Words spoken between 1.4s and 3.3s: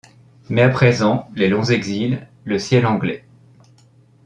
longs exils, le ciel anglais